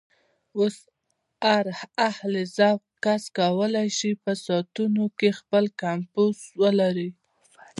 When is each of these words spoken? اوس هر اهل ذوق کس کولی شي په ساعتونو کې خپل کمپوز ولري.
اوس 0.57 0.75
هر 1.49 1.65
اهل 2.09 2.33
ذوق 2.57 2.81
کس 3.03 3.23
کولی 3.37 3.87
شي 3.97 4.11
په 4.23 4.31
ساعتونو 4.45 5.05
کې 5.19 5.29
خپل 5.39 5.63
کمپوز 5.81 6.37
ولري. 6.61 7.09